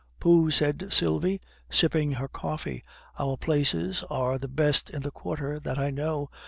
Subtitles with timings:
[0.19, 1.39] "Pooh!" said Sylvie,
[1.69, 2.83] sipping her coffee,
[3.19, 6.31] "our places are the best in the Quarter, that I know.